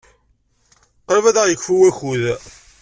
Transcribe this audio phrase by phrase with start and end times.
[1.05, 2.23] Qrib ad aɣ-yekfu wakud.